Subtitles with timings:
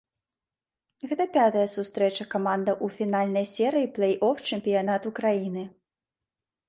[1.09, 5.63] Гэтая пятая сустрэча камандаў у фінальнай серыі плэй-оф чэмпіянату краіны.